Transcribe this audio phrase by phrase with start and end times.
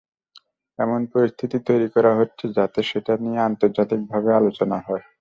[0.79, 5.03] এমন পরিস্থিতি তৈরি করা হচ্ছে, যাতে সেটা নিয়ে আন্তর্জাতিকভাবে আলোচনা হয়।